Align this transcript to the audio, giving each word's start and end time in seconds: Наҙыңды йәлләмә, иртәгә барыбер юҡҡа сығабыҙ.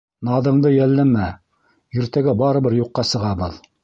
Наҙыңды 0.27 0.69
йәлләмә, 0.77 1.27
иртәгә 1.99 2.35
барыбер 2.41 2.77
юҡҡа 2.79 3.05
сығабыҙ. 3.11 3.61